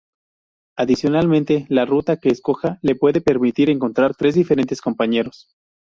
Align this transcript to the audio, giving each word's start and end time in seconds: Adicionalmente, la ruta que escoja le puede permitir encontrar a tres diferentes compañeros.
Adicionalmente, 0.77 1.67
la 1.69 1.85
ruta 1.85 2.17
que 2.17 2.29
escoja 2.29 2.79
le 2.81 2.95
puede 2.95 3.21
permitir 3.21 3.69
encontrar 3.69 4.09
a 4.09 4.13
tres 4.15 4.33
diferentes 4.33 4.81
compañeros. 4.81 5.53